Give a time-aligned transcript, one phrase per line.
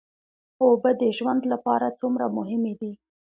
[0.63, 2.91] اوبه د ژوند لپاره څومره مهمې دي